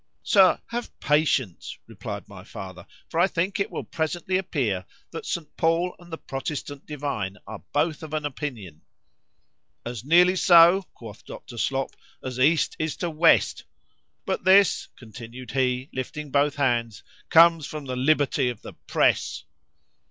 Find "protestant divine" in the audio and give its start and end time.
6.17-7.37